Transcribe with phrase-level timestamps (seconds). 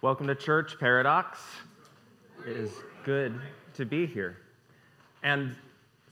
[0.00, 1.40] Welcome to Church Paradox.
[2.46, 2.70] It is
[3.04, 3.40] good
[3.74, 4.36] to be here.
[5.24, 5.56] And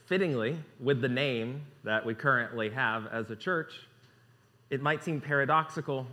[0.07, 3.73] fittingly, with the name that we currently have as a church,
[4.71, 6.05] it might seem paradoxical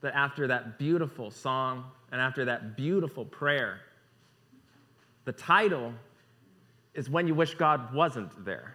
[0.00, 3.78] that after that beautiful song and after that beautiful prayer,
[5.24, 5.92] the title
[6.94, 8.74] is When You Wish God Wasn't There.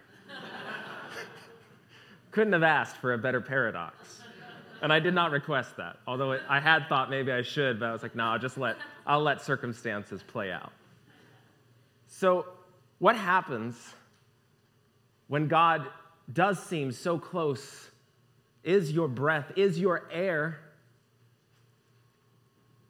[2.32, 4.22] Couldn't have asked for a better paradox.
[4.82, 7.86] And I did not request that, although it, I had thought maybe I should, but
[7.86, 10.72] I was like, no, I'll just let, I'll let circumstances play out.
[12.08, 12.46] So,
[12.98, 13.94] what happens
[15.28, 15.86] when God
[16.32, 17.90] does seem so close,
[18.64, 20.60] is your breath, is your air,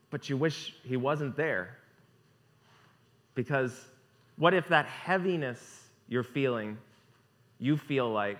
[0.09, 1.77] but you wish He wasn't there?
[3.35, 3.85] Because
[4.37, 6.77] what if that heaviness you're feeling,
[7.59, 8.39] you feel like,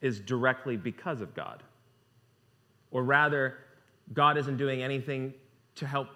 [0.00, 1.62] is directly because of God?
[2.90, 3.58] Or rather,
[4.12, 5.34] God isn't doing anything
[5.76, 6.08] to help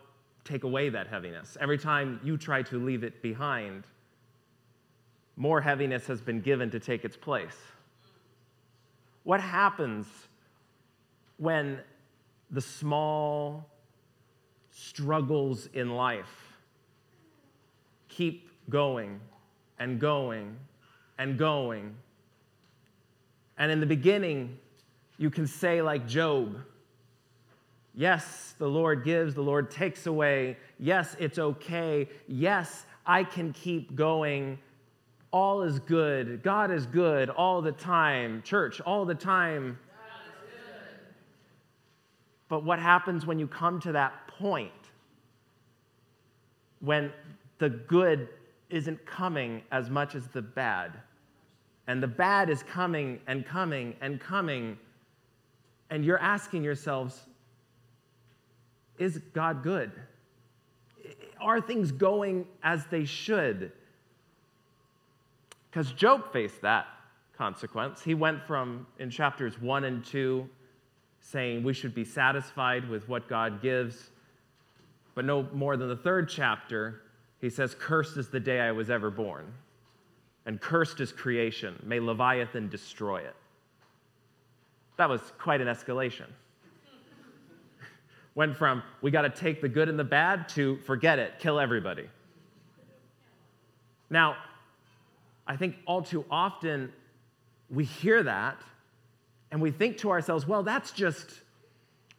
[0.45, 1.57] take away that heaviness.
[1.61, 3.85] Every time you try to leave it behind,
[5.37, 7.57] more heaviness has been given to take its place.
[9.25, 10.07] What happens
[11.37, 11.79] when
[12.51, 13.67] the small
[14.71, 16.59] struggles in life
[18.09, 19.21] keep going
[19.79, 20.57] and going
[21.19, 21.95] and going?
[23.61, 24.59] And in the beginning,
[25.19, 26.57] you can say, like Job,
[27.95, 30.57] Yes, the Lord gives, the Lord takes away.
[30.79, 32.09] Yes, it's okay.
[32.29, 34.59] Yes, I can keep going.
[35.33, 36.43] All is good.
[36.43, 38.43] God is good all the time.
[38.43, 39.79] Church, all the time.
[42.49, 44.73] But what happens when you come to that point?
[46.81, 47.13] When
[47.59, 48.29] the good
[48.71, 50.93] isn't coming as much as the bad,
[51.91, 54.79] and the bad is coming and coming and coming
[55.91, 57.19] and you're asking yourselves,
[58.97, 59.91] is God good?
[61.41, 63.73] Are things going as they should?
[65.69, 66.87] Because Job faced that
[67.37, 68.01] consequence.
[68.01, 70.49] He went from, in chapters 1 and 2,
[71.21, 74.11] saying we should be satisfied with what God gives,
[75.17, 77.03] but no more than the third chapter,
[77.41, 79.53] he says, Cursed is the day I was ever born,
[80.47, 81.81] and cursed is creation.
[81.85, 83.35] May Leviathan destroy it.
[84.97, 86.27] That was quite an escalation.
[88.35, 91.59] Went from we got to take the good and the bad to forget it, kill
[91.59, 92.09] everybody.
[94.11, 94.37] Now,
[95.47, 96.93] I think all too often
[97.71, 98.61] we hear that
[99.51, 101.41] and we think to ourselves, well, that's just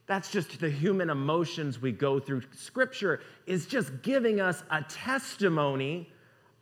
[0.08, 2.42] that's just the human emotions we go through.
[2.54, 6.10] Scripture is just giving us a testimony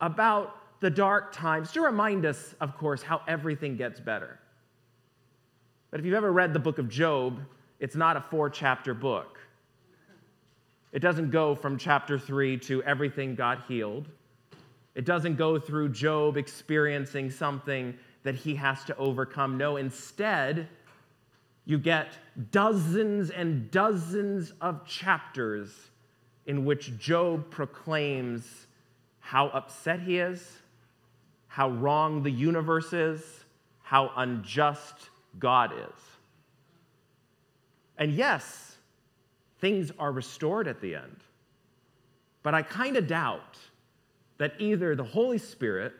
[0.00, 4.38] about the dark times to remind us, of course, how everything gets better.
[5.90, 7.40] But if you've ever read the book of Job,
[7.78, 9.38] it's not a four chapter book.
[10.92, 14.08] It doesn't go from chapter three to everything got healed.
[14.94, 19.56] It doesn't go through Job experiencing something that he has to overcome.
[19.56, 20.68] No, instead,
[21.64, 22.18] you get
[22.50, 25.90] dozens and dozens of chapters
[26.46, 28.66] in which Job proclaims
[29.20, 30.59] how upset he is,
[31.50, 33.20] how wrong the universe is,
[33.82, 34.94] how unjust
[35.40, 36.02] God is.
[37.98, 38.76] And yes,
[39.58, 41.16] things are restored at the end.
[42.44, 43.58] But I kind of doubt
[44.38, 45.92] that either the Holy Spirit,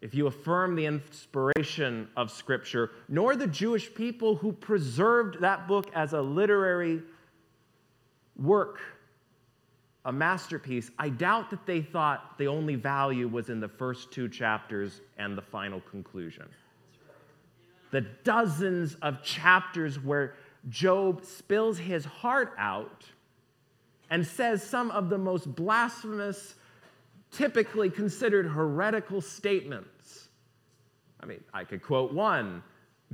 [0.00, 5.90] if you affirm the inspiration of Scripture, nor the Jewish people who preserved that book
[5.94, 7.02] as a literary
[8.34, 8.80] work,
[10.04, 14.28] a masterpiece, I doubt that they thought the only value was in the first two
[14.28, 16.48] chapters and the final conclusion
[17.90, 20.34] the dozens of chapters where
[20.68, 23.04] Job spills his heart out
[24.10, 26.54] and says some of the most blasphemous,
[27.30, 30.28] typically considered heretical statements.
[31.20, 32.62] I mean, I could quote one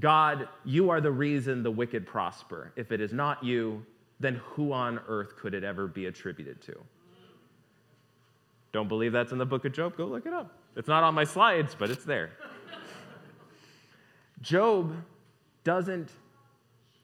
[0.01, 2.73] God, you are the reason the wicked prosper.
[2.75, 3.87] If it is not you,
[4.21, 6.75] then who on earth could it ever be attributed to?
[8.73, 9.97] Don't believe that's in the book of Job?
[9.97, 10.53] Go look it up.
[10.77, 12.33] It's not on my slides, but it's there.
[14.41, 14.97] Job
[15.63, 16.11] doesn't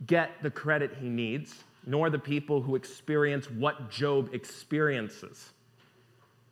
[0.07, 5.53] get the credit he needs, nor the people who experience what Job experiences.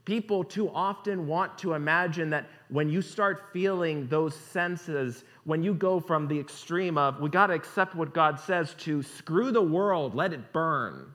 [0.04, 5.72] People too often want to imagine that when you start feeling those senses, when you
[5.72, 9.62] go from the extreme of, we got to accept what God says, to screw the
[9.62, 11.14] world, let it burn,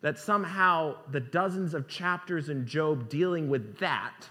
[0.00, 4.28] that somehow the dozens of chapters in Job dealing with that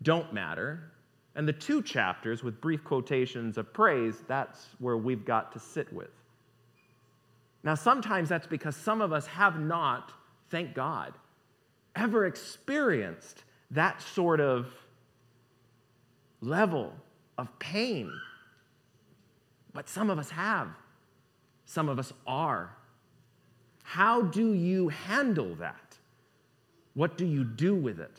[0.00, 0.92] don't matter
[1.34, 5.92] And the two chapters with brief quotations of praise, that's where we've got to sit
[5.92, 6.10] with.
[7.64, 10.12] Now, sometimes that's because some of us have not,
[10.50, 11.14] thank God,
[11.96, 13.42] ever experienced
[13.72, 14.68] that sort of
[16.40, 16.92] level
[17.40, 18.12] of pain.
[19.72, 20.68] But some of us have,
[21.64, 22.76] some of us are.
[23.82, 25.96] How do you handle that?
[26.94, 28.14] What do you do with it?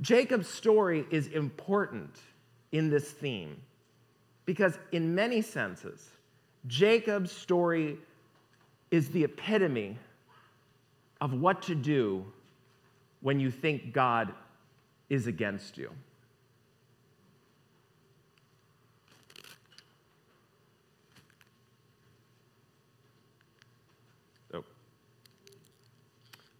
[0.00, 2.10] Jacob's story is important
[2.72, 3.56] in this theme
[4.44, 6.08] because, in many senses,
[6.66, 7.96] Jacob's story
[8.90, 9.96] is the epitome
[11.20, 12.24] of what to do
[13.20, 14.32] when you think God
[15.10, 15.90] is against you.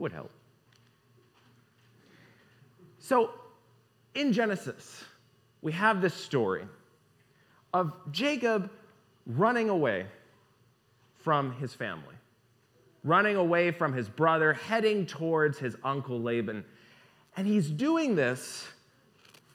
[0.00, 0.30] Would help.
[2.98, 3.30] So,
[4.14, 5.04] in Genesis,
[5.62, 6.64] we have this story
[7.72, 8.70] of Jacob
[9.26, 10.06] running away
[11.18, 12.14] from his family,
[13.04, 16.64] running away from his brother, heading towards his uncle Laban.
[17.36, 18.66] And he's doing this,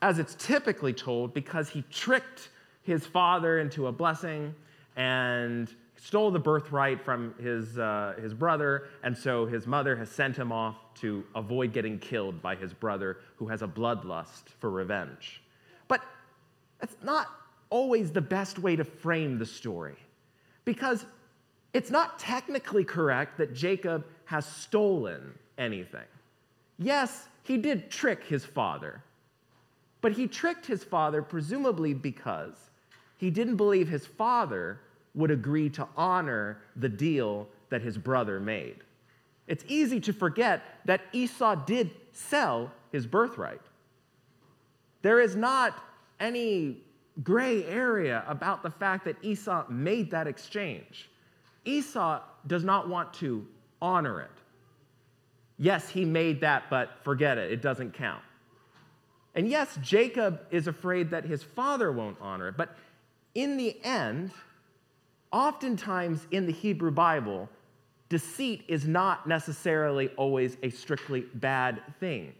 [0.02, 2.50] as it's typically told, because he tricked
[2.84, 4.54] his father into a blessing
[4.96, 10.36] and stole the birthright from his, uh, his brother, and so his mother has sent
[10.36, 15.42] him off to avoid getting killed by his brother, who has a bloodlust for revenge.
[15.88, 16.02] But
[16.80, 17.28] that's not
[17.70, 19.98] always the best way to frame the story,
[20.66, 21.06] because
[21.74, 26.06] it's not technically correct that Jacob has stolen anything.
[26.78, 29.02] Yes, he did trick his father,
[30.02, 32.56] but he tricked his father presumably because
[33.18, 34.80] he didn't believe his father
[35.16, 38.78] would agree to honor the deal that his brother made.
[39.48, 43.62] It's easy to forget that Esau did sell his birthright.
[45.02, 45.84] There is not
[46.20, 46.78] any
[47.24, 51.10] gray area about the fact that Esau made that exchange.
[51.64, 53.46] Esau does not want to
[53.82, 54.32] honor it.
[55.58, 58.22] Yes, he made that, but forget it, it doesn't count.
[59.36, 62.76] And yes, Jacob is afraid that his father won't honor it, but
[63.36, 64.32] in the end,
[65.32, 67.50] oftentimes in the Hebrew Bible,
[68.10, 72.34] deceit is not necessarily always a strictly bad thing.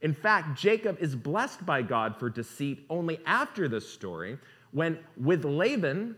[0.00, 4.38] In fact, Jacob is blessed by God for deceit only after this story,
[4.70, 6.16] when with Laban,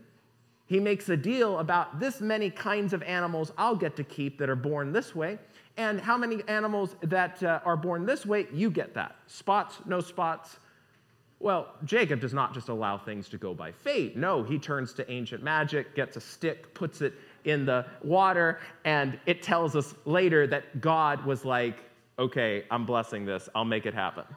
[0.67, 4.49] he makes a deal about this many kinds of animals I'll get to keep that
[4.49, 5.39] are born this way,
[5.77, 9.15] and how many animals that uh, are born this way, you get that.
[9.27, 10.59] Spots, no spots,
[11.41, 14.15] well, Jacob does not just allow things to go by fate.
[14.15, 17.13] No, he turns to ancient magic, gets a stick, puts it
[17.45, 21.77] in the water, and it tells us later that God was like,
[22.19, 24.23] okay, I'm blessing this, I'll make it happen.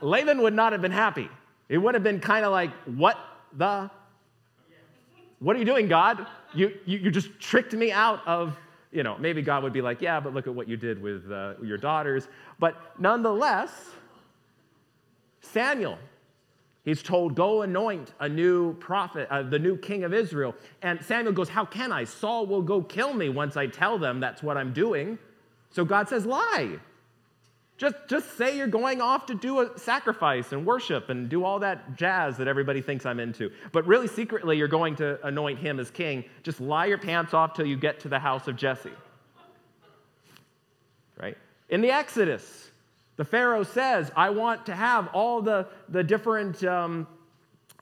[0.00, 1.28] Laban would not have been happy.
[1.68, 3.18] It would have been kind of like, what
[3.56, 3.90] the?
[5.40, 6.26] What are you doing, God?
[6.54, 8.56] You, you, you just tricked me out of,
[8.90, 11.30] you know, maybe God would be like, yeah, but look at what you did with
[11.30, 12.26] uh, your daughters.
[12.58, 13.70] But nonetheless,
[15.40, 15.98] Samuel,
[16.84, 20.54] he's told, Go anoint a new prophet, uh, the new king of Israel.
[20.82, 22.04] And Samuel goes, How can I?
[22.04, 25.18] Saul will go kill me once I tell them that's what I'm doing.
[25.70, 26.78] So God says, Lie.
[27.78, 31.60] Just, just say you're going off to do a sacrifice and worship and do all
[31.60, 33.52] that jazz that everybody thinks I'm into.
[33.70, 36.24] But really, secretly, you're going to anoint him as king.
[36.42, 38.90] Just lie your pants off till you get to the house of Jesse.
[41.16, 41.38] Right?
[41.68, 42.67] In the Exodus,
[43.18, 47.06] the Pharaoh says, I want to have all the, the different um,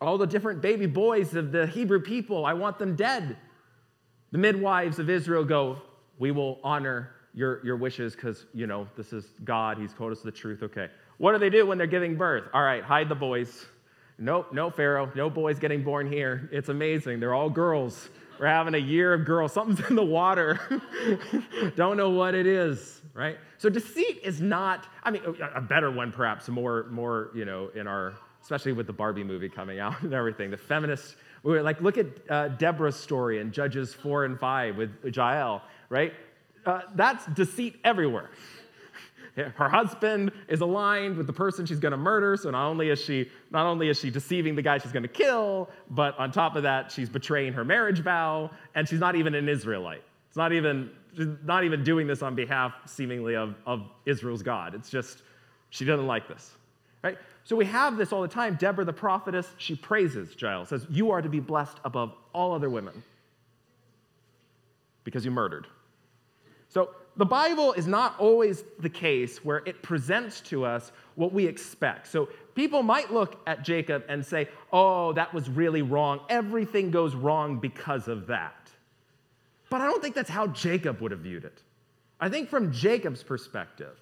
[0.00, 3.36] all the different baby boys of the Hebrew people, I want them dead.
[4.32, 5.80] The midwives of Israel go,
[6.18, 9.78] We will honor your, your wishes because, you know, this is God.
[9.78, 10.62] He's told us the truth.
[10.62, 10.88] Okay.
[11.18, 12.44] What do they do when they're giving birth?
[12.52, 13.66] All right, hide the boys.
[14.18, 16.48] Nope, no Pharaoh, no boys getting born here.
[16.50, 17.20] It's amazing.
[17.20, 18.08] They're all girls.
[18.38, 19.52] We're having a year of girls.
[19.52, 20.58] Something's in the water.
[21.76, 23.38] Don't know what it is, right?
[23.58, 25.22] So deceit is not, I mean,
[25.54, 29.48] a better one perhaps, more, more, you know, in our, especially with the Barbie movie
[29.48, 30.50] coming out and everything.
[30.50, 34.90] The feminists, we like, look at uh, Deborah's story in Judges 4 and 5 with
[35.14, 36.12] Jael, right?
[36.64, 38.30] Uh, that's deceit everywhere.
[39.54, 43.00] Her husband is aligned with the person she's going to murder, so not only is
[43.00, 46.56] she not only is she deceiving the guy she's going to kill, but on top
[46.56, 50.02] of that, she's betraying her marriage vow, and she's not even an Israelite.
[50.28, 54.74] It's not even she's not even doing this on behalf, seemingly, of, of Israel's God.
[54.74, 55.22] It's just
[55.68, 56.56] she doesn't like this,
[57.04, 57.18] right?
[57.44, 58.56] So we have this all the time.
[58.56, 62.70] Deborah, the prophetess, she praises Jael, says, "You are to be blessed above all other
[62.70, 63.02] women
[65.04, 65.66] because you murdered."
[66.70, 71.46] So the Bible is not always the case where it presents to us what we
[71.46, 72.06] expect.
[72.08, 76.20] So people might look at Jacob and say, oh, that was really wrong.
[76.28, 78.70] Everything goes wrong because of that.
[79.70, 81.62] But I don't think that's how Jacob would have viewed it.
[82.20, 83.98] I think from Jacob's perspective,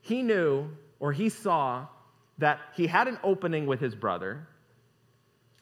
[0.00, 1.86] he knew or he saw
[2.38, 4.46] that he had an opening with his brother.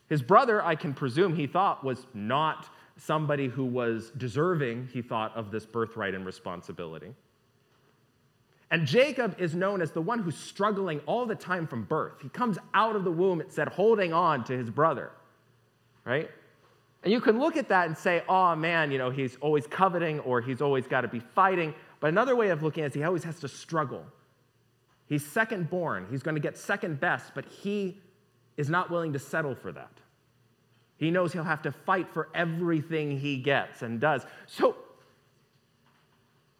[0.08, 5.34] His brother, I can presume, he thought was not somebody who was deserving, he thought,
[5.36, 7.14] of this birthright and responsibility.
[8.70, 12.20] And Jacob is known as the one who's struggling all the time from birth.
[12.20, 15.10] He comes out of the womb, it said, holding on to his brother,
[16.04, 16.28] right?
[17.02, 20.20] And you can look at that and say, oh man, you know, he's always coveting
[20.20, 21.72] or he's always got to be fighting.
[22.00, 24.04] But another way of looking at it is he always has to struggle.
[25.06, 27.98] He's second born, he's going to get second best, but he
[28.58, 29.92] is not willing to settle for that.
[30.98, 34.26] He knows he'll have to fight for everything he gets and does.
[34.46, 34.76] So,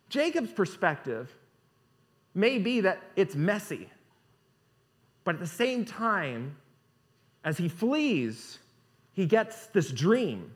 [0.08, 1.34] Jacob's perspective
[2.34, 3.90] may be that it's messy,
[5.24, 6.56] but at the same time,
[7.44, 8.58] as he flees,
[9.12, 10.52] he gets this dream.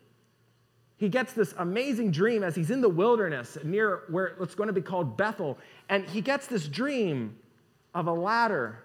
[0.97, 4.73] He gets this amazing dream as he's in the wilderness near where it's going to
[4.73, 5.59] be called Bethel.
[5.89, 7.37] And he gets this dream
[7.93, 8.79] of a ladder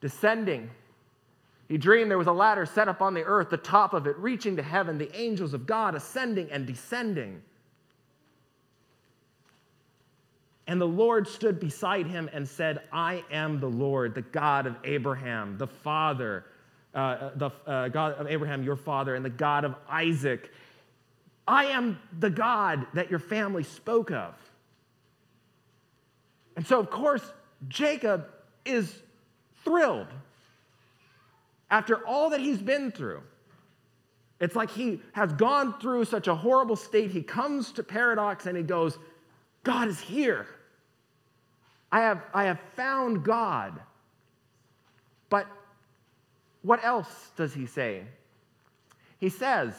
[0.00, 0.70] descending
[1.68, 4.16] he dreamed there was a ladder set up on the earth, the top of it
[4.16, 7.42] reaching to heaven, the angels of God ascending and descending.
[10.66, 14.76] And the Lord stood beside him and said, I am the Lord, the God of
[14.84, 16.44] Abraham, the Father,
[16.94, 20.50] uh, the uh, God of Abraham, your father, and the God of Isaac.
[21.46, 24.34] I am the God that your family spoke of.
[26.56, 27.22] And so, of course,
[27.68, 28.28] Jacob
[28.64, 29.02] is
[29.64, 30.08] thrilled
[31.70, 33.22] after all that he's been through.
[34.40, 37.10] It's like he has gone through such a horrible state.
[37.10, 38.98] He comes to paradox and he goes,
[39.64, 40.46] God is here.
[41.90, 43.80] I have, I have found God.
[45.28, 45.46] But
[46.62, 48.02] what else does he say?
[49.18, 49.74] He says,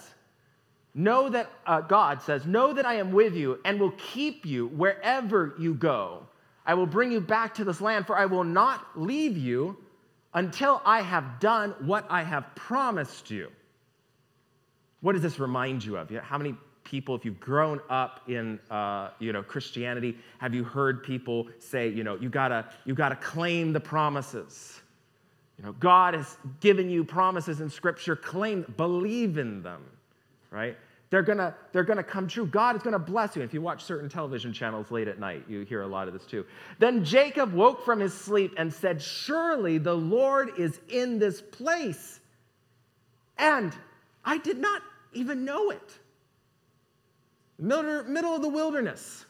[0.96, 4.68] Know that, uh, God says, Know that I am with you and will keep you
[4.68, 6.26] wherever you go.
[6.66, 9.78] I will bring you back to this land, for I will not leave you
[10.34, 13.50] until I have done what I have promised you.
[15.02, 16.10] What does this remind you of?
[16.10, 21.04] How many people, if you've grown up in uh, you know, Christianity, have you heard
[21.04, 24.82] people say, you know, you gotta, you gotta claim the promises?
[25.58, 29.84] You know, God has given you promises in Scripture, claim, believe in them,
[30.52, 30.78] right?
[31.10, 32.46] They're gonna, they're gonna come true.
[32.46, 33.42] God is gonna bless you.
[33.42, 36.26] If you watch certain television channels late at night, you hear a lot of this
[36.26, 36.46] too.
[36.78, 42.20] Then Jacob woke from his sleep and said, Surely the Lord is in this place.
[43.38, 43.74] And
[44.24, 44.82] I did not
[45.14, 46.00] even know it.
[47.58, 49.26] Middle, middle of the wilderness.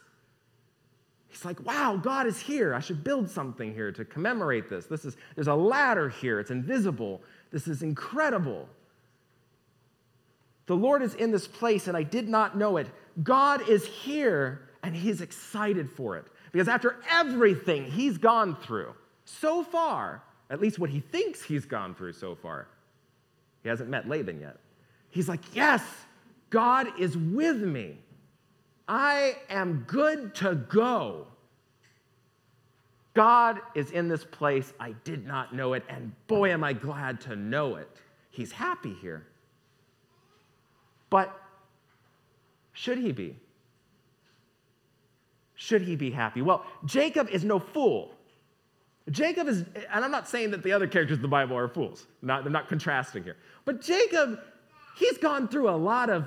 [1.30, 2.74] He's like, wow, God is here.
[2.74, 4.88] I should build something here to commemorate this.
[4.88, 6.40] This is there's a ladder here.
[6.40, 7.22] It's invisible.
[7.52, 8.68] This is incredible.
[10.70, 12.86] The Lord is in this place and I did not know it.
[13.24, 16.26] God is here and he's excited for it.
[16.52, 18.94] Because after everything he's gone through
[19.26, 20.22] so far,
[20.52, 22.68] at least what he thinks he's gone through so far,
[23.64, 24.58] he hasn't met Laban yet.
[25.10, 25.82] He's like, Yes,
[26.52, 27.98] God is with me.
[28.88, 31.26] I am good to go.
[33.16, 34.72] God is in this place.
[34.80, 37.90] I did not know it, and boy, am I glad to know it.
[38.30, 39.26] He's happy here.
[41.10, 41.36] But
[42.74, 43.36] should he be?
[45.56, 46.42] Should he be happy?
[46.42, 48.14] Well, Jacob is no fool.
[49.12, 52.08] Jacob is, and I'm not saying that the other characters in the Bible are fools,
[52.22, 53.36] not, they're not contrasting here.
[53.66, 54.40] But Jacob,
[54.98, 56.26] he's gone through a lot of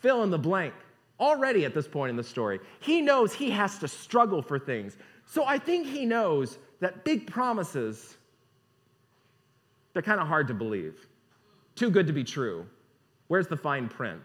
[0.00, 0.74] fill in the blank
[1.20, 2.60] already at this point in the story.
[2.80, 4.96] He knows he has to struggle for things.
[5.26, 8.16] So I think he knows that big promises,
[9.92, 11.06] they're kind of hard to believe,
[11.74, 12.66] too good to be true.
[13.28, 14.22] Where's the fine print?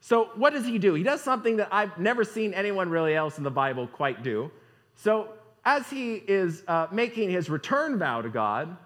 [0.00, 0.94] So, what does he do?
[0.94, 4.50] He does something that I've never seen anyone really else in the Bible quite do.
[4.96, 5.30] So,
[5.64, 8.76] as he is uh, making his return vow to God,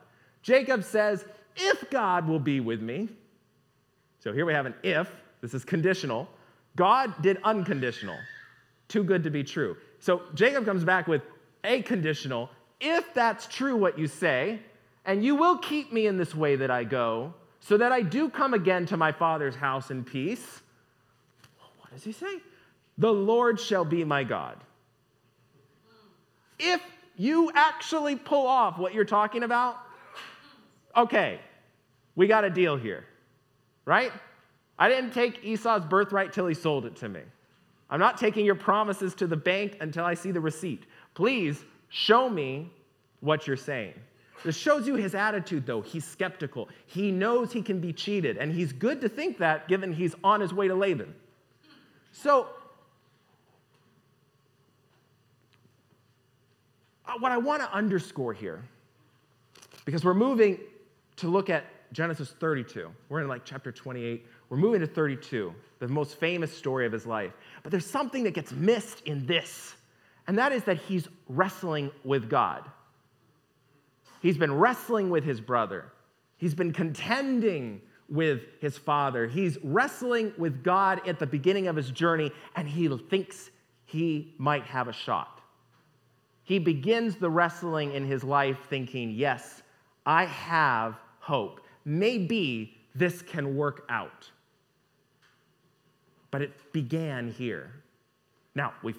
[0.42, 1.24] Jacob says,
[1.56, 3.08] If God will be with me,
[4.20, 5.10] so here we have an if,
[5.40, 6.28] this is conditional.
[6.76, 8.16] God did unconditional,
[8.86, 9.76] too good to be true.
[9.98, 11.22] So, Jacob comes back with
[11.64, 12.48] a conditional,
[12.80, 14.60] if that's true what you say,
[15.04, 18.28] and you will keep me in this way that I go, so that I do
[18.28, 20.60] come again to my father's house in peace.
[21.80, 22.40] What does he say?
[22.98, 24.56] The Lord shall be my God.
[26.58, 26.80] If
[27.16, 29.78] you actually pull off what you're talking about,
[30.96, 31.40] okay,
[32.16, 33.04] we got a deal here,
[33.84, 34.12] right?
[34.78, 37.20] I didn't take Esau's birthright till he sold it to me.
[37.90, 40.84] I'm not taking your promises to the bank until I see the receipt.
[41.14, 42.70] Please show me
[43.20, 43.94] what you're saying.
[44.44, 45.80] This shows you his attitude, though.
[45.80, 46.68] He's skeptical.
[46.86, 50.40] He knows he can be cheated, and he's good to think that given he's on
[50.40, 51.14] his way to Laban.
[52.12, 52.48] So,
[57.06, 58.62] uh, what I want to underscore here,
[59.84, 60.58] because we're moving
[61.16, 65.88] to look at Genesis 32, we're in like chapter 28, we're moving to 32, the
[65.88, 67.32] most famous story of his life.
[67.62, 69.74] But there's something that gets missed in this,
[70.26, 72.64] and that is that he's wrestling with God.
[74.20, 75.92] He's been wrestling with his brother.
[76.36, 79.26] He's been contending with his father.
[79.26, 83.50] He's wrestling with God at the beginning of his journey, and he thinks
[83.84, 85.40] he might have a shot.
[86.44, 89.62] He begins the wrestling in his life thinking, Yes,
[90.06, 91.60] I have hope.
[91.84, 94.30] Maybe this can work out.
[96.30, 97.70] But it began here.
[98.54, 98.94] Now, we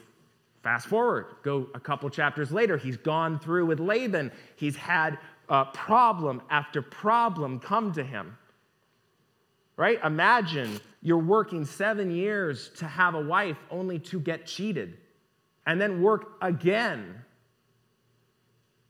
[0.64, 4.32] Fast forward, go a couple chapters later, he's gone through with Laban.
[4.58, 8.38] He's had uh, problem after problem come to him.
[9.78, 10.00] Right?
[10.04, 14.98] Imagine you're working seven years to have a wife only to get cheated
[15.66, 17.24] and then work again.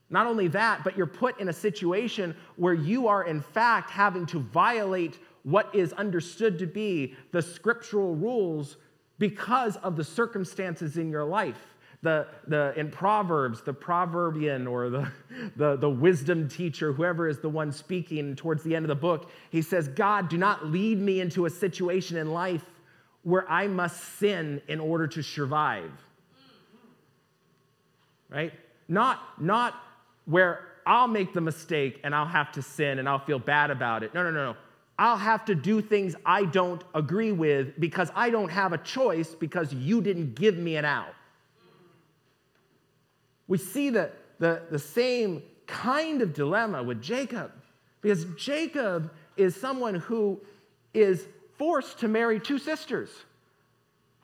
[0.10, 4.26] Not only that, but you're put in a situation where you are, in fact, having
[4.28, 8.78] to violate what is understood to be the scriptural rules
[9.20, 11.60] because of the circumstances in your life.
[12.02, 15.12] The, the, in Proverbs, the proverbian or the,
[15.58, 19.30] the, the wisdom teacher, whoever is the one speaking towards the end of the book,
[19.50, 22.64] he says, God, do not lead me into a situation in life
[23.24, 25.92] where I must sin in order to survive.
[28.30, 28.54] Right?
[28.88, 29.76] Not, not
[30.24, 34.04] where I'll make the mistake and I'll have to sin and I'll feel bad about
[34.04, 34.14] it.
[34.14, 34.58] No, no, no, no.
[35.00, 39.34] I'll have to do things I don't agree with because I don't have a choice
[39.34, 41.14] because you didn't give me an out.
[43.48, 47.54] We see the, the, the same kind of dilemma with Jacob
[48.02, 50.42] because Jacob is someone who
[50.94, 53.10] is forced to marry two sisters.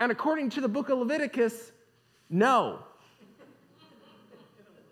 [0.01, 1.71] And according to the book of Leviticus,
[2.29, 2.79] no.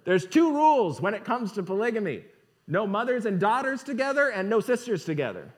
[0.05, 2.23] There's two rules when it comes to polygamy
[2.65, 5.53] no mothers and daughters together, and no sisters together.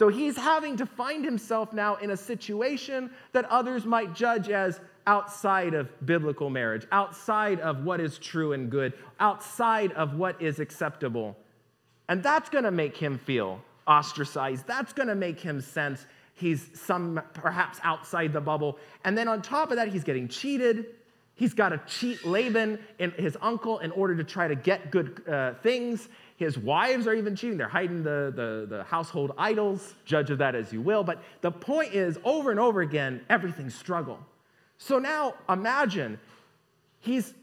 [0.00, 4.80] So he's having to find himself now in a situation that others might judge as
[5.06, 10.58] outside of biblical marriage, outside of what is true and good, outside of what is
[10.58, 11.36] acceptable.
[12.08, 14.66] And that's going to make him feel ostracized.
[14.66, 18.78] That's going to make him sense he's some perhaps outside the bubble.
[19.04, 20.86] And then on top of that, he's getting cheated.
[21.34, 25.22] He's got to cheat Laban and his uncle in order to try to get good
[25.28, 26.08] uh, things.
[26.40, 27.58] His wives are even cheating.
[27.58, 29.94] They're hiding the, the, the household idols.
[30.06, 31.04] Judge of that as you will.
[31.04, 34.18] But the point is, over and over again, everything's struggle.
[34.78, 36.18] So now imagine
[37.00, 37.34] he's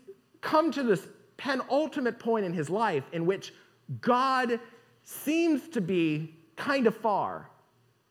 [0.42, 1.08] come to this
[1.38, 3.54] penultimate point in his life in which
[4.02, 4.60] God
[5.04, 7.52] seems to be kind of far.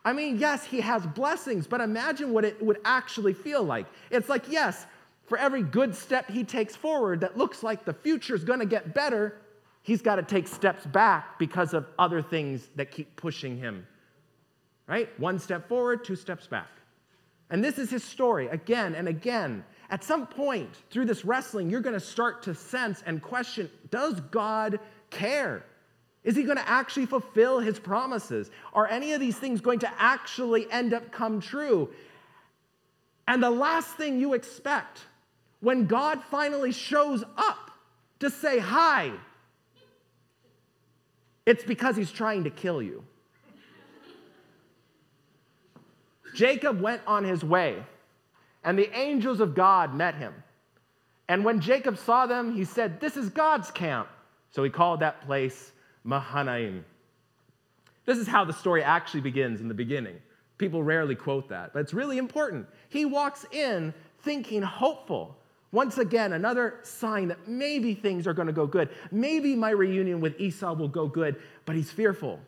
[0.05, 3.87] I mean, yes, he has blessings, but imagine what it would actually feel like.
[4.13, 4.87] It's like, yes,
[5.25, 8.67] for every good step he takes forward that looks like the future is going to
[8.67, 9.41] get better,
[9.87, 13.87] he's got to take steps back because of other things that keep pushing him.
[14.89, 15.09] Right?
[15.21, 16.67] One step forward, two steps back.
[17.51, 19.65] And this is his story again and again.
[19.89, 24.21] At some point through this wrestling, you're going to start to sense and question does
[24.33, 25.65] God care?
[26.25, 28.51] Is he going to actually fulfill his promises?
[28.73, 31.91] Are any of these things going to actually end up come true?
[33.29, 35.03] And the last thing you expect
[35.61, 37.71] when God finally shows up
[38.19, 39.13] to say hi
[41.47, 43.05] it's because he's trying to kill you.
[46.35, 47.83] Jacob went on his way,
[48.63, 50.35] and the angels of God met him.
[51.29, 54.09] And when Jacob saw them, he said, This is God's camp.
[54.51, 55.73] So he called that place
[56.05, 56.85] Mahanaim.
[58.05, 60.21] This is how the story actually begins in the beginning.
[60.59, 62.67] People rarely quote that, but it's really important.
[62.89, 65.37] He walks in thinking hopeful,
[65.77, 68.89] once again, another sign that maybe things are going to go good.
[69.13, 71.37] Maybe my reunion with Esau will go good,
[71.67, 72.41] but he's fearful.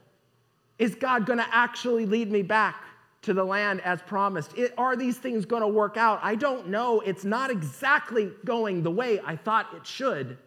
[0.78, 2.82] Is God going to actually lead me back
[3.20, 4.56] to the land as promised?
[4.56, 6.20] It, are these things going to work out?
[6.22, 7.00] I don't know.
[7.00, 10.38] It's not exactly going the way I thought it should.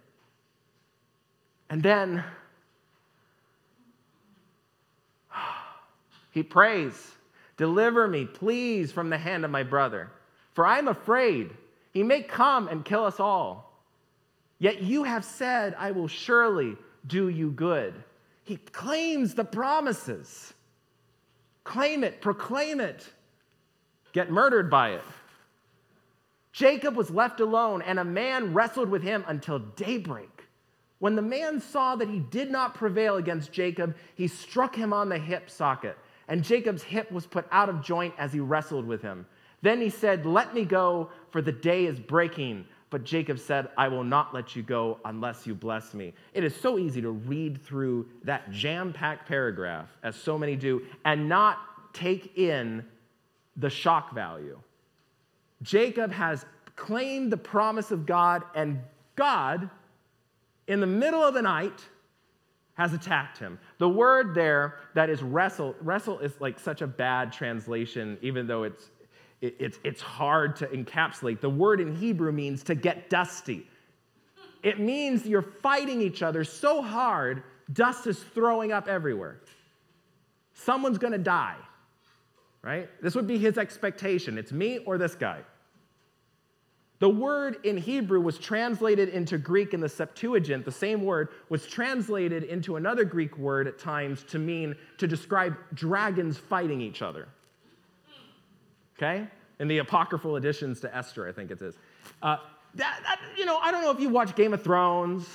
[1.69, 2.23] And then
[6.31, 7.11] he prays,
[7.57, 10.09] Deliver me, please, from the hand of my brother,
[10.55, 11.51] for I'm afraid
[11.91, 13.71] he may come and kill us all.
[14.59, 16.77] Yet you have said, I will surely
[17.07, 17.93] do you good.
[18.43, 20.53] He claims the promises.
[21.63, 23.07] Claim it, proclaim it,
[24.13, 25.03] get murdered by it.
[26.51, 30.43] Jacob was left alone, and a man wrestled with him until daybreak.
[30.99, 35.09] When the man saw that he did not prevail against Jacob, he struck him on
[35.09, 39.01] the hip socket, and Jacob's hip was put out of joint as he wrestled with
[39.01, 39.25] him.
[39.61, 42.65] Then he said, Let me go, for the day is breaking.
[42.89, 46.13] But Jacob said, I will not let you go unless you bless me.
[46.33, 50.81] It is so easy to read through that jam packed paragraph, as so many do,
[51.05, 51.57] and not
[51.93, 52.85] take in
[53.55, 54.59] the shock value.
[55.61, 56.45] Jacob has
[56.75, 58.81] claimed the promise of God, and
[59.15, 59.69] God,
[60.67, 61.87] in the middle of the night,
[62.73, 63.59] has attacked him.
[63.77, 68.63] The word there that is wrestle, wrestle is like such a bad translation, even though
[68.63, 68.89] it's,
[69.41, 71.41] it, it's, it's hard to encapsulate.
[71.41, 73.67] The word in Hebrew means to get dusty.
[74.63, 79.41] It means you're fighting each other so hard, dust is throwing up everywhere.
[80.53, 81.57] Someone's gonna die,
[82.61, 82.87] right?
[83.01, 84.37] This would be his expectation.
[84.37, 85.39] It's me or this guy.
[86.99, 90.63] The word in Hebrew was translated into Greek in the Septuagint.
[90.63, 95.57] The same word was translated into another Greek word at times to mean to describe
[95.73, 97.27] dragons fighting each other.
[99.01, 99.27] Okay?
[99.59, 101.75] In the apocryphal additions to Esther, I think it is.
[102.21, 102.37] Uh,
[102.75, 105.27] that, that, you know, I don't know if you watch Game of Thrones,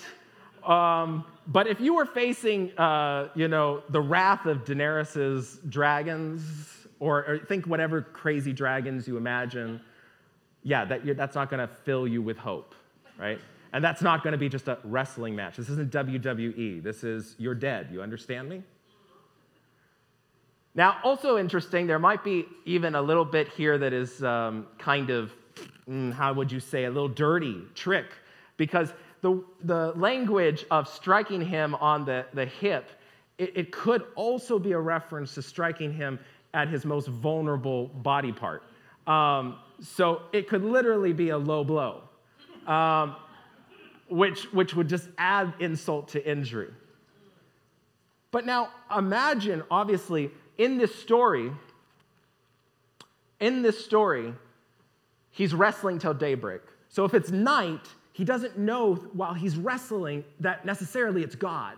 [0.64, 7.24] um, but if you were facing, uh, you know, the wrath of Daenerys's dragons, or,
[7.26, 9.81] or think whatever crazy dragons you imagine,
[10.62, 12.74] yeah, that, that's not going to fill you with hope,
[13.18, 13.38] right?
[13.72, 15.57] And that's not going to be just a wrestling match.
[15.57, 16.83] This isn't WWE.
[16.83, 17.88] This is you're dead.
[17.92, 18.62] You understand me?
[20.76, 25.08] Now, also interesting, there might be even a little bit here that is um, kind
[25.08, 25.32] of,
[25.88, 28.12] mm, how would you say, a little dirty trick,
[28.58, 32.90] because the, the language of striking him on the, the hip,
[33.38, 36.18] it, it could also be a reference to striking him
[36.52, 38.62] at his most vulnerable body part.
[39.06, 42.02] Um, so it could literally be a low blow,
[42.66, 43.16] um,
[44.10, 46.68] which, which would just add insult to injury.
[48.30, 51.52] But now imagine, obviously, in this story,
[53.40, 54.34] in this story,
[55.30, 56.62] he's wrestling till daybreak.
[56.88, 61.76] So if it's night, he doesn't know while he's wrestling that necessarily it's God.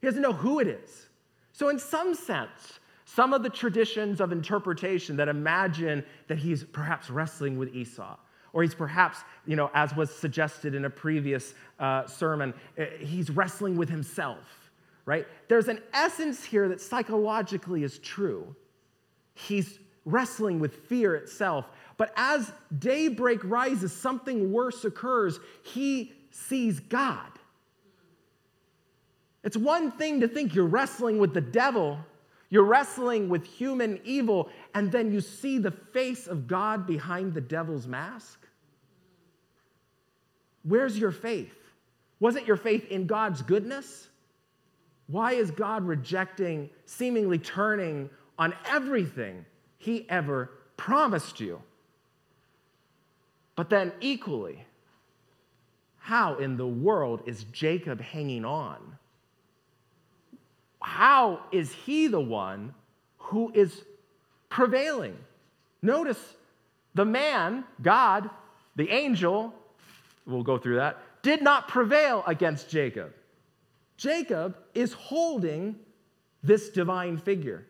[0.00, 1.06] He doesn't know who it is.
[1.52, 7.10] So, in some sense, some of the traditions of interpretation that imagine that he's perhaps
[7.10, 8.16] wrestling with Esau,
[8.52, 13.30] or he's perhaps, you know, as was suggested in a previous uh, sermon, eh, he's
[13.30, 14.61] wrestling with himself,
[15.04, 15.26] right?
[15.48, 18.54] There's an essence here that psychologically is true.
[19.34, 21.66] He's wrestling with fear itself.
[21.96, 25.38] But as daybreak rises, something worse occurs.
[25.62, 27.30] He sees God.
[29.44, 31.98] It's one thing to think you're wrestling with the devil
[32.52, 37.40] you're wrestling with human evil, and then you see the face of God behind the
[37.40, 38.46] devil's mask.
[40.62, 41.56] Where's your faith?
[42.20, 44.06] Wasn't your faith in God's goodness?
[45.06, 49.44] Why is God rejecting, seemingly turning on everything
[49.78, 51.60] he ever promised you?
[53.56, 54.64] But then, equally,
[55.98, 58.98] how in the world is Jacob hanging on?
[60.82, 62.74] how is he the one
[63.18, 63.82] who is
[64.48, 65.16] prevailing?
[65.80, 66.18] Notice
[66.94, 68.28] the man, God,
[68.76, 69.54] the angel,
[70.26, 73.12] we'll go through that, did not prevail against Jacob.
[74.02, 75.76] Jacob is holding
[76.42, 77.64] this divine figure.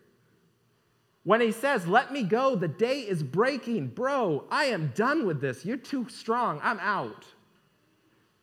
[1.25, 3.89] When he says, Let me go, the day is breaking.
[3.89, 5.63] Bro, I am done with this.
[5.63, 6.59] You're too strong.
[6.63, 7.25] I'm out.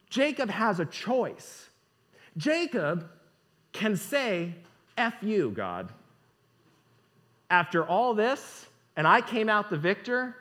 [0.09, 1.69] Jacob has a choice.
[2.37, 3.11] Jacob
[3.73, 4.55] can say,
[4.97, 5.93] F you, God.
[7.51, 10.37] After all this, and I came out the victor,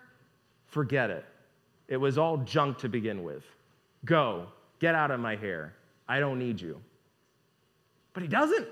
[0.67, 1.25] forget it.
[1.87, 3.43] It was all junk to begin with.
[4.05, 4.45] Go,
[4.79, 5.73] get out of my hair.
[6.07, 6.79] I don't need you.
[8.19, 8.67] But he doesn't.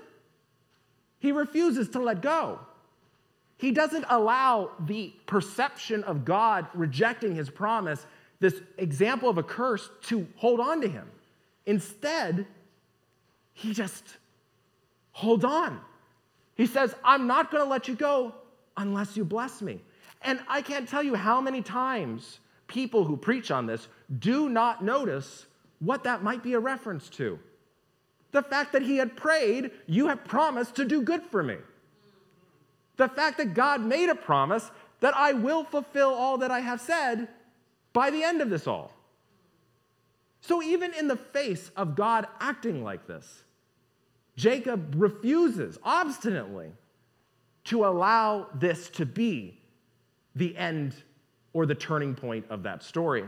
[1.20, 2.58] He refuses to let go.
[3.56, 8.04] He doesn't allow the perception of God rejecting his promise,
[8.40, 11.10] this example of a curse, to hold on to him.
[11.64, 12.46] Instead,
[13.54, 14.18] he just
[15.12, 15.80] holds on.
[16.54, 18.34] He says, I'm not going to let you go
[18.76, 19.80] unless you bless me.
[20.20, 24.84] And I can't tell you how many times people who preach on this do not
[24.84, 25.46] notice
[25.78, 27.38] what that might be a reference to.
[28.32, 31.56] The fact that he had prayed, You have promised to do good for me.
[32.96, 36.80] The fact that God made a promise that I will fulfill all that I have
[36.80, 37.28] said
[37.92, 38.92] by the end of this all.
[40.40, 43.42] So, even in the face of God acting like this,
[44.36, 46.70] Jacob refuses obstinately
[47.64, 49.60] to allow this to be
[50.36, 50.94] the end
[51.52, 53.24] or the turning point of that story.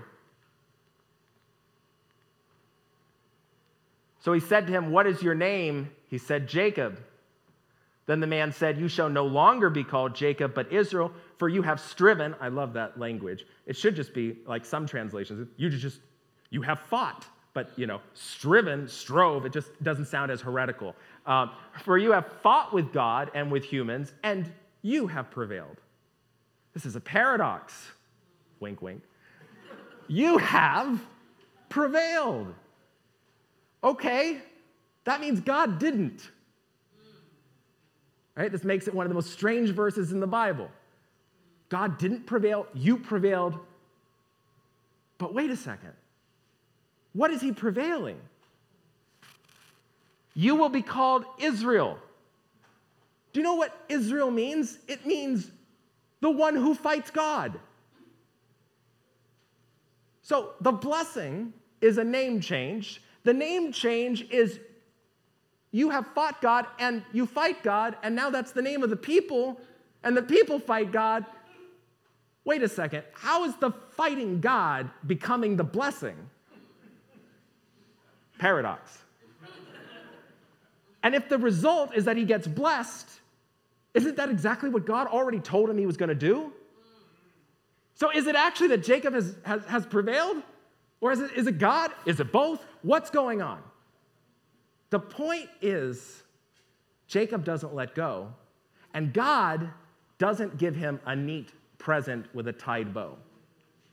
[4.21, 5.91] So he said to him, What is your name?
[6.09, 6.99] He said, Jacob.
[8.07, 11.63] Then the man said, You shall no longer be called Jacob, but Israel, for you
[11.63, 12.35] have striven.
[12.41, 13.47] I love that language.
[13.67, 15.49] It should just be like some translations.
[15.57, 16.01] You just,
[16.51, 17.27] you have fought.
[17.53, 20.95] But, you know, striven, strove, it just doesn't sound as heretical.
[21.27, 21.51] Um,
[21.83, 24.53] for you have fought with God and with humans, and
[24.83, 25.77] you have prevailed.
[26.75, 27.91] This is a paradox.
[28.61, 29.03] Wink, wink.
[30.07, 31.01] You have
[31.69, 32.55] prevailed.
[33.83, 34.39] Okay,
[35.05, 36.31] that means God didn't.
[38.37, 38.51] Right?
[38.51, 40.71] This makes it one of the most strange verses in the Bible.
[41.69, 43.59] God didn't prevail, you prevailed.
[45.19, 45.93] But wait a second.
[47.13, 48.19] What is he prevailing?
[50.35, 51.99] You will be called Israel.
[53.33, 54.79] Do you know what Israel means?
[54.89, 55.51] It means
[56.21, 57.59] the one who fights God.
[60.23, 63.03] So the blessing is a name change.
[63.23, 64.59] The name change is
[65.73, 68.97] you have fought God and you fight God, and now that's the name of the
[68.97, 69.61] people,
[70.03, 71.25] and the people fight God.
[72.45, 73.05] Wait a second.
[73.13, 76.17] How is the fighting God becoming the blessing?
[78.39, 78.99] Paradox.
[81.03, 83.09] And if the result is that he gets blessed,
[83.95, 86.53] isn't that exactly what God already told him he was going to do?
[87.95, 90.43] So is it actually that Jacob has, has, has prevailed?
[91.01, 91.93] Or is it, is it God?
[92.07, 92.65] Is it both?
[92.83, 93.63] What's going on?
[94.91, 96.23] The point is,
[97.07, 98.33] Jacob doesn't let go,
[98.93, 99.71] and God
[100.19, 103.17] doesn't give him a neat present with a tied bow.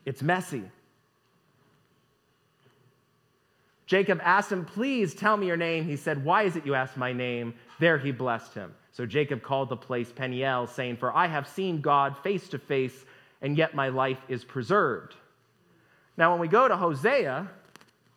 [0.06, 0.64] It's messy.
[3.86, 5.86] Jacob asked him, Please tell me your name.
[5.86, 7.54] He said, Why is it you ask my name?
[7.80, 8.76] There he blessed him.
[8.92, 13.06] So Jacob called the place Peniel, saying, For I have seen God face to face,
[13.42, 15.16] and yet my life is preserved.
[16.18, 17.48] Now, when we go to Hosea,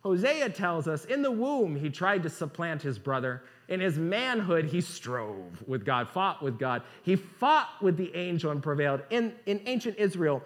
[0.02, 3.42] Hosea tells us in the womb he tried to supplant his brother.
[3.68, 6.82] In his manhood, he strove with God, fought with God.
[7.02, 9.02] He fought with the angel and prevailed.
[9.10, 10.42] In, in ancient Israel,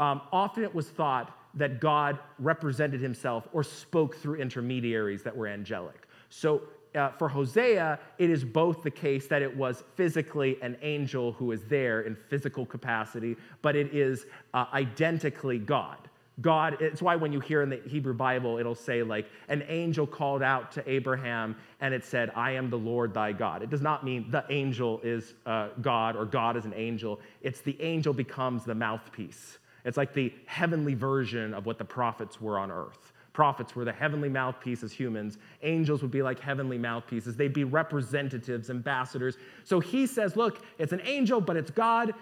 [0.00, 5.46] um, often it was thought that God represented himself or spoke through intermediaries that were
[5.46, 6.08] angelic.
[6.30, 6.62] So
[6.94, 11.52] uh, for Hosea, it is both the case that it was physically an angel who
[11.52, 15.98] is there in physical capacity, but it is uh, identically God.
[16.40, 20.04] God, it's why when you hear in the Hebrew Bible, it'll say, like, an angel
[20.06, 23.62] called out to Abraham and it said, I am the Lord thy God.
[23.62, 27.20] It does not mean the angel is uh, God or God is an angel.
[27.40, 29.58] It's the angel becomes the mouthpiece.
[29.84, 33.12] It's like the heavenly version of what the prophets were on earth.
[33.32, 35.38] Prophets were the heavenly mouthpieces, humans.
[35.62, 37.36] Angels would be like heavenly mouthpieces.
[37.36, 39.36] They'd be representatives, ambassadors.
[39.64, 42.14] So he says, Look, it's an angel, but it's God.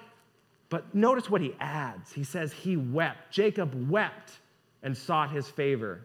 [0.72, 2.14] But notice what he adds.
[2.14, 3.30] He says, He wept.
[3.30, 4.38] Jacob wept
[4.82, 6.00] and sought his favor.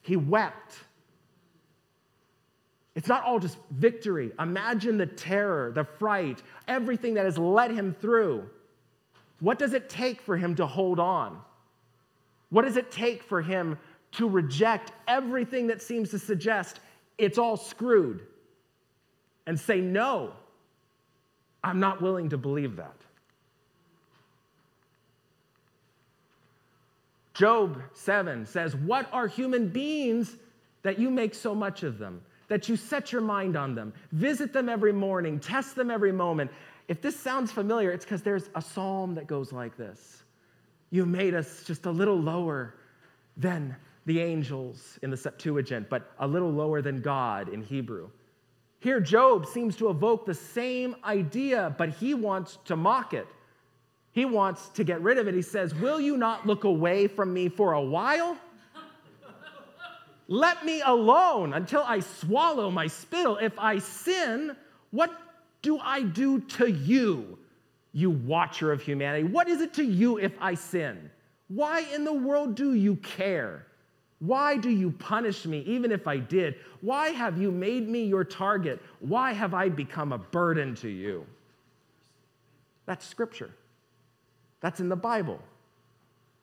[0.00, 0.78] He wept.
[2.94, 4.32] It's not all just victory.
[4.40, 8.48] Imagine the terror, the fright, everything that has led him through.
[9.40, 11.38] What does it take for him to hold on?
[12.48, 13.78] What does it take for him
[14.12, 16.80] to reject everything that seems to suggest
[17.18, 18.22] it's all screwed
[19.46, 20.32] and say, no,
[21.62, 22.96] I'm not willing to believe that?
[27.36, 30.36] Job 7 says, What are human beings
[30.82, 32.22] that you make so much of them?
[32.48, 36.50] That you set your mind on them, visit them every morning, test them every moment,
[36.88, 40.22] if this sounds familiar, it's because there's a psalm that goes like this
[40.90, 42.74] You made us just a little lower
[43.36, 48.08] than the angels in the Septuagint, but a little lower than God in Hebrew.
[48.78, 53.26] Here, Job seems to evoke the same idea, but he wants to mock it.
[54.16, 55.34] He wants to get rid of it.
[55.34, 58.38] He says, Will you not look away from me for a while?
[60.26, 63.36] Let me alone until I swallow my spittle.
[63.36, 64.56] If I sin,
[64.90, 65.12] what
[65.60, 67.38] do I do to you,
[67.92, 69.24] you watcher of humanity?
[69.24, 71.10] What is it to you if I sin?
[71.48, 73.66] Why in the world do you care?
[74.20, 76.54] Why do you punish me, even if I did?
[76.80, 78.80] Why have you made me your target?
[79.00, 81.26] Why have I become a burden to you?
[82.86, 83.50] That's scripture.
[84.60, 85.40] That's in the Bible.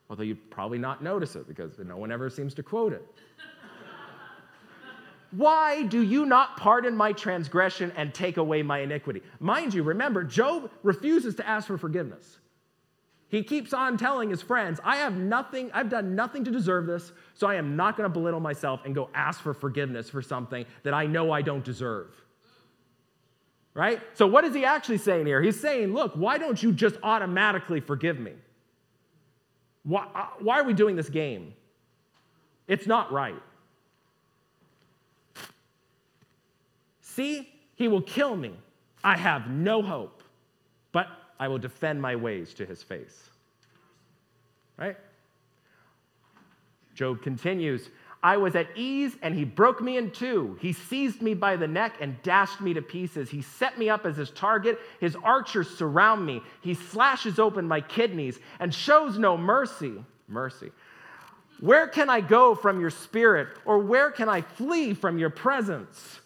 [0.09, 3.03] Although you'd probably not notice it because no one ever seems to quote it.
[5.31, 9.23] Why do you not pardon my transgression and take away my iniquity?
[9.39, 12.37] Mind you, remember, Job refuses to ask for forgiveness.
[13.29, 17.11] He keeps on telling his friends, I have nothing, I've done nothing to deserve this,
[17.33, 20.67] so I am not going to belittle myself and go ask for forgiveness for something
[20.83, 22.22] that I know I don't deserve.
[23.73, 24.01] Right?
[24.13, 25.41] So, what is he actually saying here?
[25.41, 28.33] He's saying, Look, why don't you just automatically forgive me?
[29.83, 31.53] Why, uh, why are we doing this game?
[32.67, 33.41] It's not right.
[37.01, 38.53] See, he will kill me.
[39.03, 40.23] I have no hope,
[40.91, 41.07] but
[41.39, 43.29] I will defend my ways to his face.
[44.77, 44.95] Right?
[46.95, 47.89] Job continues
[48.23, 50.57] I was at ease and he broke me in two.
[50.61, 53.29] He seized me by the neck and dashed me to pieces.
[53.29, 54.79] He set me up as his target.
[55.01, 56.41] His archers surround me.
[56.61, 59.93] He slashes open my kidneys and shows no mercy.
[60.29, 60.71] Mercy.
[61.59, 66.21] Where can I go from your spirit or where can I flee from your presence?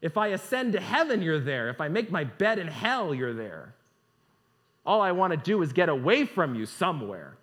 [0.00, 1.68] If I ascend to heaven, you're there.
[1.68, 3.74] If I make my bed in hell, you're there.
[4.84, 7.36] All I want to do is get away from you somewhere.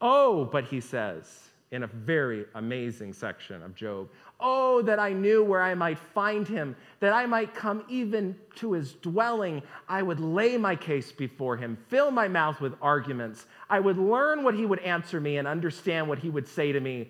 [0.00, 5.42] Oh, but he says in a very amazing section of Job, Oh, that I knew
[5.42, 9.62] where I might find him, that I might come even to his dwelling.
[9.88, 13.46] I would lay my case before him, fill my mouth with arguments.
[13.70, 16.80] I would learn what he would answer me and understand what he would say to
[16.80, 17.08] me.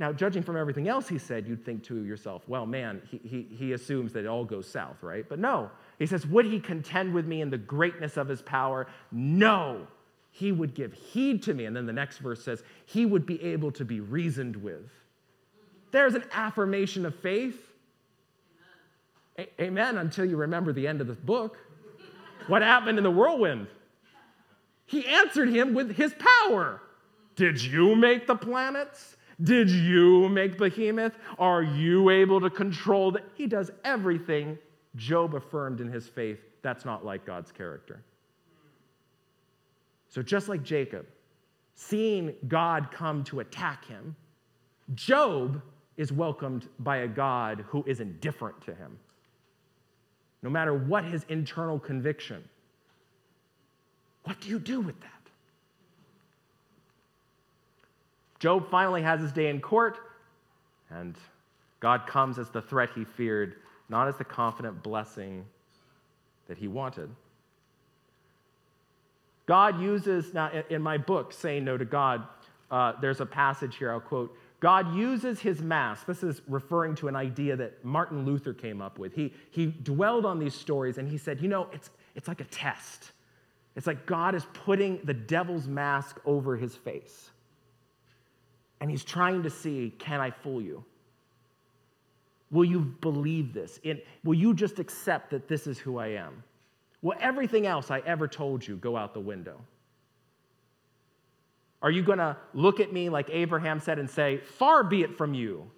[0.00, 3.42] Now, judging from everything else he said, you'd think to yourself, well, man, he, he,
[3.56, 5.24] he assumes that it all goes south, right?
[5.28, 5.70] But no.
[6.00, 8.88] He says, Would he contend with me in the greatness of his power?
[9.12, 9.86] No
[10.36, 11.64] he would give heed to me.
[11.64, 14.90] And then the next verse says, he would be able to be reasoned with.
[15.92, 17.56] There's an affirmation of faith.
[19.38, 21.56] Amen, A- Amen until you remember the end of the book.
[22.48, 23.68] what happened in the whirlwind?
[24.86, 26.12] He answered him with his
[26.48, 26.82] power.
[27.36, 29.16] Did you make the planets?
[29.40, 31.16] Did you make behemoth?
[31.38, 33.22] Are you able to control that?
[33.34, 34.58] He does everything
[34.96, 36.40] Job affirmed in his faith.
[36.62, 38.02] That's not like God's character.
[40.14, 41.06] So, just like Jacob,
[41.74, 44.14] seeing God come to attack him,
[44.94, 45.60] Job
[45.96, 48.96] is welcomed by a God who is indifferent to him.
[50.40, 52.44] No matter what his internal conviction,
[54.22, 55.10] what do you do with that?
[58.38, 59.98] Job finally has his day in court,
[60.90, 61.16] and
[61.80, 63.56] God comes as the threat he feared,
[63.88, 65.44] not as the confident blessing
[66.46, 67.10] that he wanted.
[69.46, 72.26] God uses, now in my book, Saying No to God,
[72.70, 74.36] uh, there's a passage here I'll quote.
[74.60, 76.02] God uses his mass.
[76.04, 79.14] This is referring to an idea that Martin Luther came up with.
[79.14, 82.44] He, he dwelled on these stories and he said, you know, it's, it's like a
[82.44, 83.12] test.
[83.76, 87.30] It's like God is putting the devil's mask over his face.
[88.80, 90.84] And he's trying to see, can I fool you?
[92.50, 93.80] Will you believe this?
[94.22, 96.42] will you just accept that this is who I am?
[97.04, 99.60] Will everything else I ever told you go out the window?
[101.82, 105.18] Are you going to look at me like Abraham said and say, Far be it
[105.18, 105.70] from you?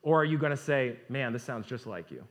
[0.00, 2.24] Or are you going to say, Man, this sounds just like you?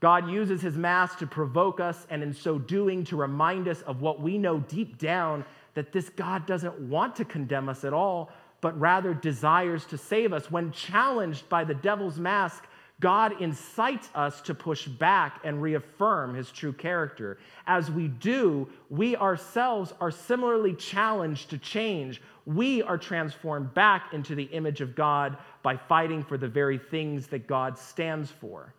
[0.00, 4.02] God uses his mask to provoke us, and in so doing, to remind us of
[4.02, 8.30] what we know deep down that this God doesn't want to condemn us at all,
[8.60, 10.50] but rather desires to save us.
[10.50, 12.66] When challenged by the devil's mask,
[13.00, 17.38] God incites us to push back and reaffirm his true character.
[17.66, 22.22] As we do, we ourselves are similarly challenged to change.
[22.46, 27.26] We are transformed back into the image of God by fighting for the very things
[27.26, 28.72] that God stands for.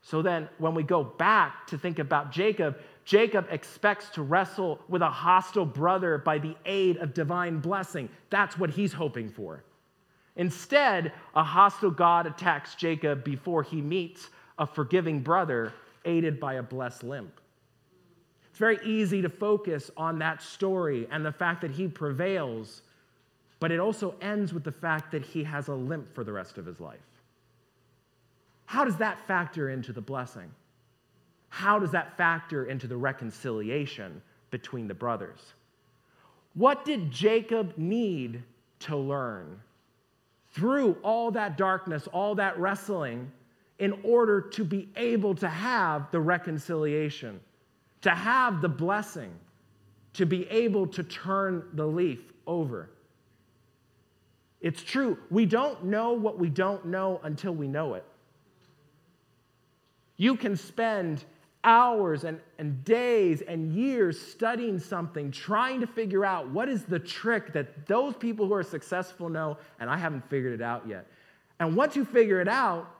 [0.00, 5.02] So then, when we go back to think about Jacob, Jacob expects to wrestle with
[5.02, 8.10] a hostile brother by the aid of divine blessing.
[8.30, 9.64] That's what he's hoping for.
[10.36, 15.72] Instead, a hostile God attacks Jacob before he meets a forgiving brother
[16.04, 17.40] aided by a blessed limp.
[18.48, 22.82] It's very easy to focus on that story and the fact that he prevails,
[23.58, 26.58] but it also ends with the fact that he has a limp for the rest
[26.58, 26.98] of his life.
[28.66, 30.50] How does that factor into the blessing?
[31.48, 34.20] How does that factor into the reconciliation
[34.50, 35.54] between the brothers?
[36.54, 38.42] What did Jacob need
[38.80, 39.60] to learn
[40.54, 43.30] through all that darkness, all that wrestling,
[43.80, 47.40] in order to be able to have the reconciliation,
[48.02, 49.32] to have the blessing,
[50.12, 52.88] to be able to turn the leaf over.
[54.60, 55.18] It's true.
[55.28, 58.04] We don't know what we don't know until we know it.
[60.16, 61.24] You can spend
[61.64, 66.98] hours and, and days and years studying something, trying to figure out what is the
[66.98, 71.06] trick that those people who are successful know, and I haven't figured it out yet.
[71.58, 72.90] And once you figure it out,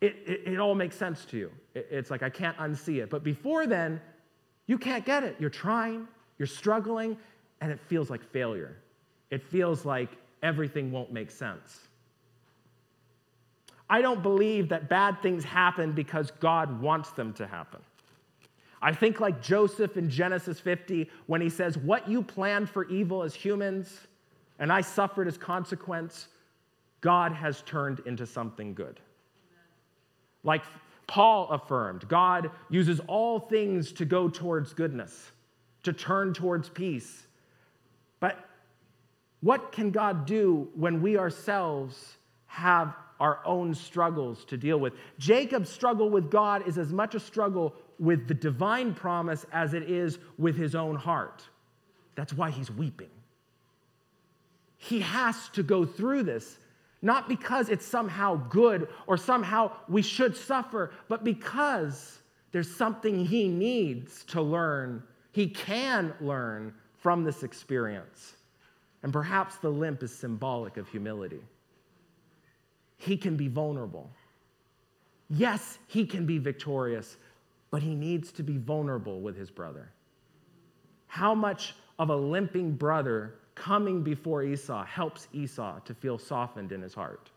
[0.00, 1.50] it, it, it all makes sense to you.
[1.74, 3.10] It, it's like I can't unsee it.
[3.10, 4.00] But before then,
[4.66, 5.36] you can't get it.
[5.40, 6.06] You're trying,
[6.38, 7.16] you're struggling,
[7.60, 8.76] and it feels like failure.
[9.30, 10.10] It feels like
[10.42, 11.87] everything won't make sense.
[13.90, 17.80] I don't believe that bad things happen because God wants them to happen.
[18.80, 23.22] I think like Joseph in Genesis 50 when he says, What you planned for evil
[23.22, 24.06] as humans,
[24.58, 26.28] and I suffered as consequence,
[27.00, 29.00] God has turned into something good.
[30.44, 30.62] Like
[31.06, 35.32] Paul affirmed, God uses all things to go towards goodness,
[35.82, 37.26] to turn towards peace.
[38.20, 38.48] But
[39.40, 42.16] what can God do when we ourselves
[42.46, 44.94] have our own struggles to deal with?
[45.18, 49.84] Jacob's struggle with God is as much a struggle with the divine promise as it
[49.84, 51.42] is with his own heart.
[52.14, 53.10] That's why he's weeping.
[54.76, 56.58] He has to go through this,
[57.02, 62.18] not because it's somehow good or somehow we should suffer, but because
[62.52, 65.02] there's something he needs to learn,
[65.32, 68.34] he can learn from this experience.
[69.02, 71.40] And perhaps the limp is symbolic of humility.
[72.98, 74.10] He can be vulnerable.
[75.30, 77.16] Yes, he can be victorious,
[77.70, 79.90] but he needs to be vulnerable with his brother.
[81.06, 86.82] How much of a limping brother coming before Esau helps Esau to feel softened in
[86.82, 87.30] his heart?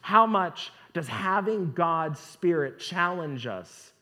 [0.00, 3.92] How much does having God's Spirit challenge us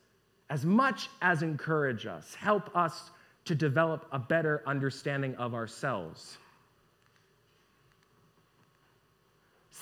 [0.50, 3.10] as much as encourage us, help us
[3.44, 6.38] to develop a better understanding of ourselves?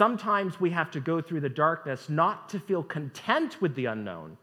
[0.01, 4.39] Sometimes we have to go through the darkness not to feel content with the unknown,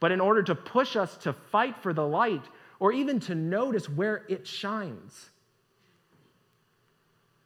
[0.00, 2.42] but in order to push us to fight for the light
[2.78, 5.30] or even to notice where it shines.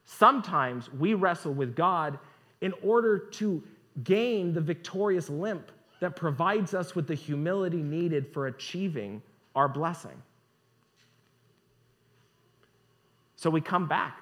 [0.05, 2.19] Sometimes we wrestle with God
[2.63, 3.63] in order to
[4.03, 9.23] gain the victorious limp that provides us with the humility needed for achieving
[9.55, 10.21] our blessing.
[13.37, 14.22] So we come back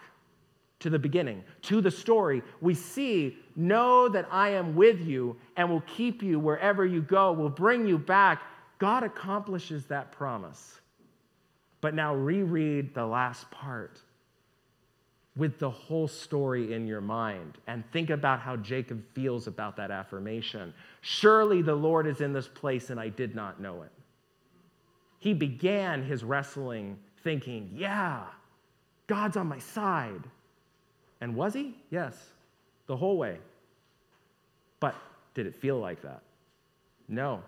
[0.81, 2.43] to the beginning, to the story.
[2.61, 7.33] We see, know that I am with you and will keep you wherever you go,
[7.33, 8.43] will bring you back.
[8.78, 10.81] God accomplishes that promise.
[11.81, 14.01] But now reread the last part
[15.37, 19.91] with the whole story in your mind and think about how Jacob feels about that
[19.91, 20.74] affirmation.
[21.03, 23.93] Surely the Lord is in this place and I did not know it.
[25.18, 28.24] He began his wrestling thinking, yeah,
[29.07, 30.22] God's on my side.
[31.21, 31.75] And was he?
[31.91, 32.16] Yes,
[32.87, 33.39] the whole way.
[34.81, 34.95] But
[35.35, 36.23] did it feel like that?
[37.09, 37.43] No.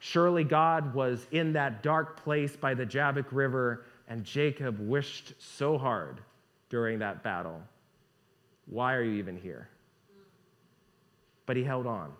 [0.00, 5.78] Surely God was in that dark place by the Jabbok River, and Jacob wished so
[5.78, 6.20] hard
[6.68, 7.62] during that battle.
[8.66, 9.68] Why are you even here?
[11.46, 12.12] But he held on.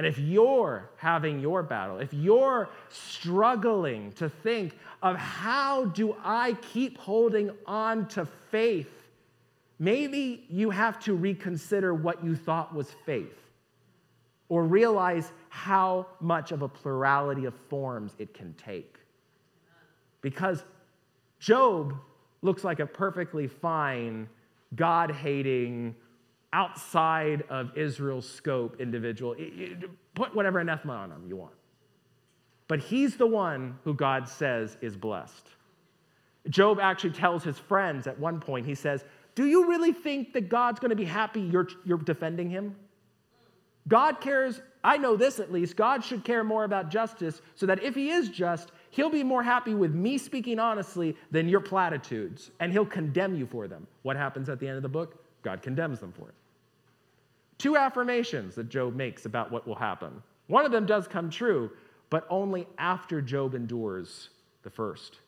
[0.00, 4.72] And if you're having your battle, if you're struggling to think
[5.02, 8.88] of how do I keep holding on to faith,
[9.78, 13.38] maybe you have to reconsider what you thought was faith
[14.48, 18.96] or realize how much of a plurality of forms it can take.
[20.22, 20.64] Because
[21.40, 21.94] Job
[22.40, 24.30] looks like a perfectly fine,
[24.74, 25.94] God hating,
[26.52, 29.36] outside of Israel's scope individual.
[30.14, 31.54] Put whatever anathema on him you want.
[32.68, 35.48] But he's the one who God says is blessed.
[36.48, 40.48] Job actually tells his friends at one point, he says, Do you really think that
[40.48, 42.76] God's going to be happy you're, you're defending him?
[43.88, 47.82] God cares, I know this at least, God should care more about justice so that
[47.82, 52.50] if he is just, he'll be more happy with me speaking honestly than your platitudes,
[52.60, 53.86] and he'll condemn you for them.
[54.02, 55.24] What happens at the end of the book?
[55.42, 56.34] God condemns them for it.
[57.60, 60.22] Two affirmations that Job makes about what will happen.
[60.46, 61.70] One of them does come true,
[62.08, 64.30] but only after Job endures
[64.62, 65.18] the first.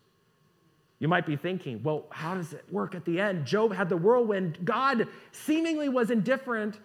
[0.99, 3.45] You might be thinking, well, how does it work at the end?
[3.45, 4.65] Job had the whirlwind.
[4.65, 6.79] God seemingly was indifferent.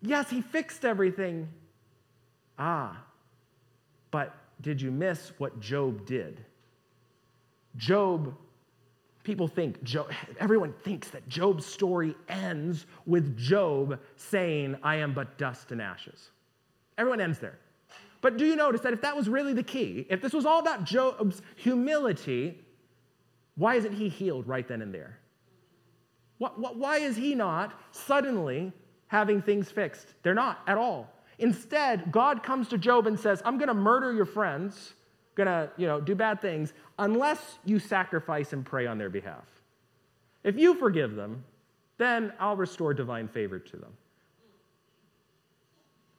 [0.00, 1.46] Yes, he fixed everything.
[2.58, 3.04] Ah,
[4.10, 6.42] but did you miss what Job did?
[7.76, 8.34] Job
[9.26, 15.36] people think, Job, everyone thinks that Job's story ends with Job saying, I am but
[15.36, 16.30] dust and ashes.
[16.96, 17.58] Everyone ends there.
[18.22, 20.60] But do you notice that if that was really the key, if this was all
[20.60, 22.60] about Job's humility,
[23.56, 25.18] why isn't he healed right then and there?
[26.38, 28.72] Why is he not suddenly
[29.08, 30.06] having things fixed?
[30.22, 31.12] They're not at all.
[31.38, 34.94] Instead, God comes to Job and says, I'm going to murder your friends
[35.36, 39.44] gonna, you know, do bad things unless you sacrifice and pray on their behalf.
[40.42, 41.44] If you forgive them,
[41.98, 43.92] then I'll restore divine favor to them.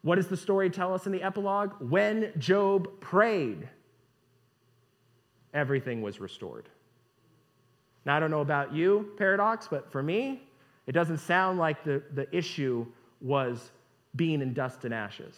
[0.03, 1.73] What does the story tell us in the epilogue?
[1.79, 3.67] When Job prayed,
[5.53, 6.69] everything was restored.
[8.05, 10.43] Now, I don't know about you, Paradox, but for me,
[10.85, 12.85] it doesn't sound like the, the issue
[13.19, 13.71] was
[14.15, 15.35] being in dust and ashes.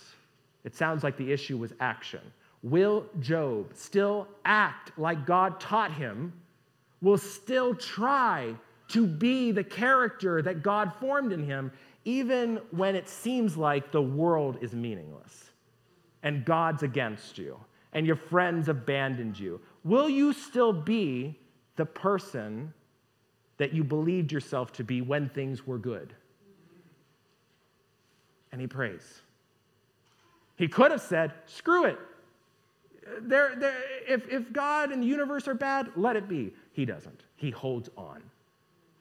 [0.63, 2.21] It sounds like the issue was action.
[2.61, 6.33] Will Job still act like God taught him?
[7.01, 8.55] Will still try
[8.89, 11.71] to be the character that God formed in him,
[12.03, 15.51] even when it seems like the world is meaningless
[16.23, 17.57] and God's against you
[17.93, 19.61] and your friends abandoned you?
[19.83, 21.39] Will you still be
[21.77, 22.73] the person
[23.57, 26.13] that you believed yourself to be when things were good?
[28.51, 29.21] And he prays.
[30.55, 31.99] He could have said, screw it.
[33.21, 33.57] There,
[34.07, 36.53] if, if God and the universe are bad, let it be.
[36.73, 37.23] He doesn't.
[37.35, 38.21] He holds on.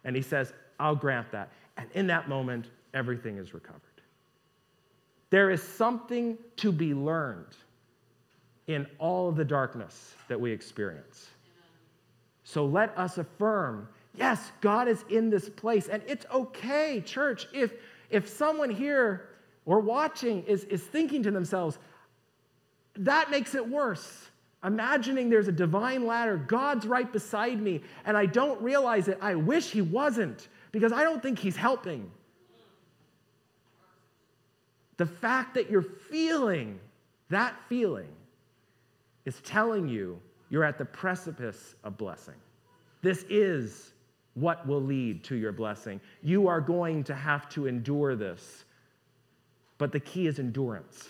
[0.05, 1.51] And he says, I'll grant that.
[1.77, 3.83] And in that moment, everything is recovered.
[5.31, 7.57] There is something to be learned
[8.67, 11.29] in all of the darkness that we experience.
[12.45, 13.89] So let us affirm
[14.19, 15.89] yes, God is in this place.
[15.89, 17.75] And it's okay, church, if,
[18.11, 19.29] if someone here
[19.65, 21.79] or watching is, is thinking to themselves,
[22.99, 24.27] that makes it worse.
[24.65, 29.19] Imagining there's a divine ladder, God's right beside me, and I don't realize it.
[29.21, 32.11] I wish He wasn't because I don't think He's helping.
[34.97, 36.81] The fact that you're feeling
[37.29, 38.09] that feeling
[39.25, 40.19] is telling you
[40.51, 42.35] you're at the precipice of blessing.
[43.03, 43.93] This is
[44.35, 46.01] what will lead to your blessing.
[46.23, 48.65] You are going to have to endure this,
[49.77, 51.09] but the key is endurance.